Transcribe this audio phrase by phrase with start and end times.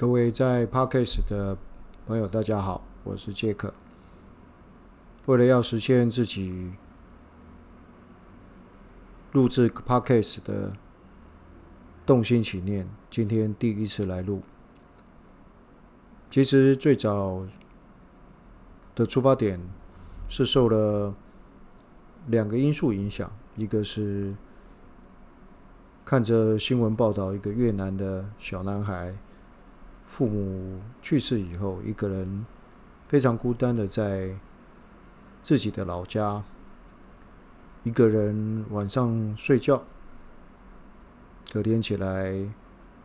[0.00, 1.58] 各位在 Podcast 的
[2.06, 3.74] 朋友，大家好，我是杰克。
[5.26, 6.72] 为了要实现自己
[9.32, 10.72] 录制 Podcast 的
[12.06, 14.40] 动心起念，今天第一次来录。
[16.30, 17.46] 其实最早
[18.94, 19.60] 的出发点
[20.28, 21.14] 是受了
[22.28, 24.34] 两个因素影响，一个是
[26.06, 29.14] 看着新闻报道，一个越南的小男孩
[30.10, 32.44] 父母去世以后，一个人
[33.08, 34.36] 非常孤单的在。
[35.42, 36.44] 自己的老家，
[37.82, 39.82] 一个人晚上睡觉，
[41.50, 42.46] 隔天起来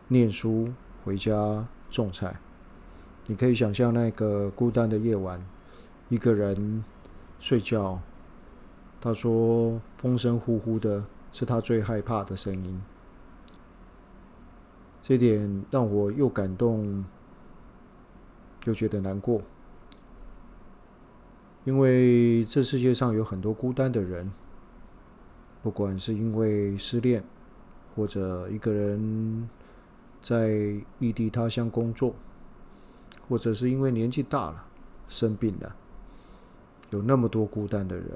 [0.08, 0.70] 念书，
[1.02, 2.38] 回家种菜。
[3.24, 5.42] 你可以想象那个孤单的夜晚，
[6.10, 6.84] 一个人
[7.38, 8.02] 睡觉。
[9.00, 12.82] 他说：“风声呼呼的，是他最害怕的声音。”
[15.06, 17.04] 这点让我又感动，
[18.64, 19.40] 又觉得难过。
[21.62, 24.32] 因为这世界上有很多孤单的人，
[25.62, 27.22] 不管是因为失恋，
[27.94, 29.48] 或者一个人
[30.20, 32.12] 在异地他乡工作，
[33.28, 34.66] 或者是因为年纪大了
[35.06, 35.76] 生病了，
[36.90, 38.10] 有那么多孤单的人。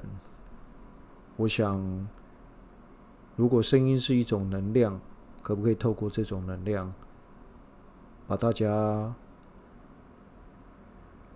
[1.37, 2.05] 我想，
[3.37, 4.99] 如果声音是一种能量，
[5.41, 6.93] 可不可以透过这种能量，
[8.27, 9.13] 把大家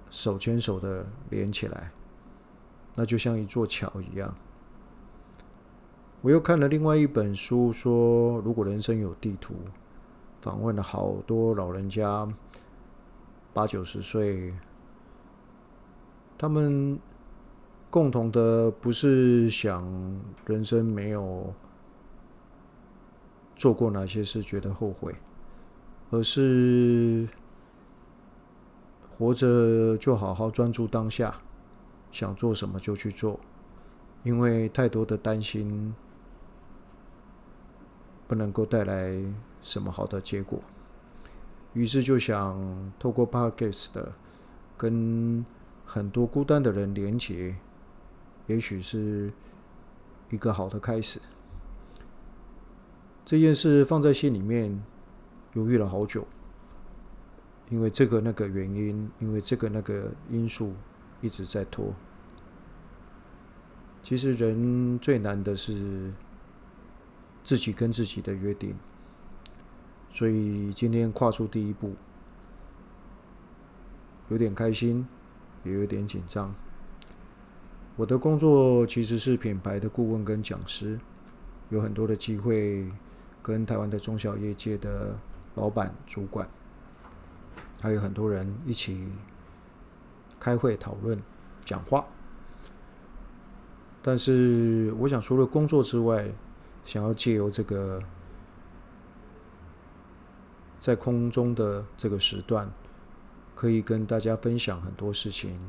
[0.09, 1.91] 手牵手的连起来？
[2.95, 4.33] 那就像一座桥一样。
[6.21, 9.53] 我又看了另外一本书，说如果人生有地图，
[10.41, 12.27] 访问了好多老人家，
[13.53, 14.53] 八九十岁，
[16.37, 16.99] 他们
[17.89, 19.83] 共同的不是想
[20.45, 21.53] 人生没有
[23.55, 25.15] 做过哪些事觉得后悔，
[26.11, 27.27] 而是
[29.17, 31.41] 活着就好好专注当下。
[32.11, 33.37] 想做什么就去做，
[34.23, 35.93] 因为太多的担心
[38.25, 39.21] 不能够带来
[39.61, 40.61] 什么好的结果。
[41.73, 43.89] 于是就想透过 Podcast
[44.77, 45.45] 跟
[45.85, 47.57] 很多孤单的人连接，
[48.47, 49.33] 也许是
[50.29, 51.19] 一个好的开始。
[53.25, 54.81] 这件事放在心里面
[55.53, 56.25] 犹豫了好久，
[57.69, 60.73] 因为这个那个原因，因为这个那个因素。
[61.21, 61.91] 一直在拖。
[64.03, 66.13] 其实人最难的是
[67.43, 68.75] 自己跟自己的约定，
[70.11, 71.95] 所以今天跨出第一步，
[74.29, 75.07] 有点开心，
[75.63, 76.53] 也有点紧张。
[77.95, 80.99] 我的工作其实是品牌的顾问跟讲师，
[81.69, 82.91] 有很多的机会
[83.45, 85.15] 跟台湾的中小业界的
[85.53, 86.49] 老板、主管，
[87.79, 89.07] 还有很多人一起。
[90.37, 91.19] 开会讨论、
[91.61, 92.05] 讲话，
[94.03, 96.29] 但是我想，除了工作之外，
[96.83, 97.99] 想要借由这个
[100.77, 102.69] 在空中的这个时段，
[103.55, 105.59] 可以跟大家分享很多事情，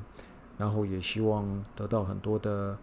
[0.58, 2.76] 然后也希望得到很多的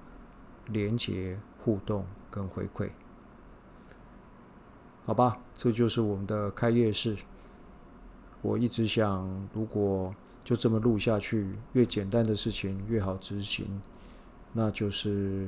[0.67, 2.89] 连接、互动跟回馈。
[5.05, 7.17] 好吧，这就是我们的开业式。
[8.41, 10.13] 我一直想，如果。
[10.45, 13.81] 就这么录下去，越简单的事情越好执行，
[14.51, 15.47] 那就是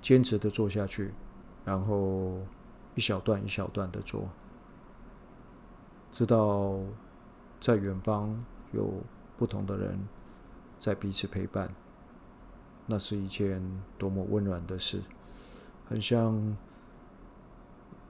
[0.00, 1.12] 坚持的做下去，
[1.64, 2.38] 然后
[2.94, 4.28] 一小段一小段的做，
[6.12, 6.78] 知道
[7.58, 8.92] 在远方有
[9.36, 9.98] 不同的人
[10.78, 11.74] 在彼此陪伴，
[12.86, 13.60] 那是一件
[13.98, 15.00] 多么温暖的事，
[15.88, 16.56] 很像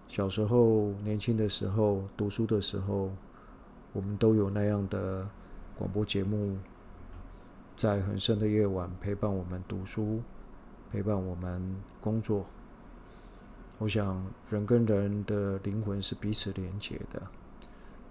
[0.06, 3.10] 小时候年轻的时候读书的时候，
[3.92, 5.28] 我们都有那样的。
[5.76, 6.56] 广播节目
[7.76, 10.22] 在很深的夜晚陪伴我们读书，
[10.88, 12.46] 陪伴我们工作。
[13.78, 17.20] 我想，人跟人的灵魂是彼此连结的，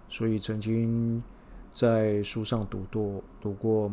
[0.09, 1.23] 所以曾经
[1.71, 3.89] 在书上读过，读过，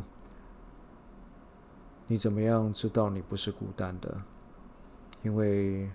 [2.08, 4.20] 你怎么样知道你不是孤单的？
[5.23, 5.88] 因为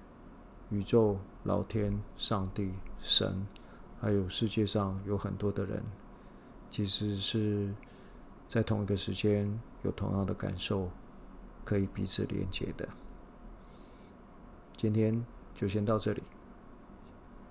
[0.69, 3.47] 宇宙、老天、上帝、神，
[4.01, 5.81] 还有世界上有很多的人。
[6.69, 7.73] 其实是
[8.47, 10.89] 在同一个时间有同样的感受，
[11.63, 12.89] 可以彼此连接的。
[14.75, 16.23] 今天就先到这里，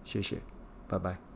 [0.04, 0.42] 谢谢，
[0.86, 1.33] 拜拜。